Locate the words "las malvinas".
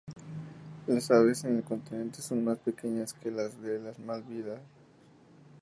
3.79-4.59